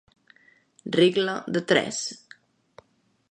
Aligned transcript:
Regla 0.95 1.35
de 1.57 1.61
tres. 1.73 1.99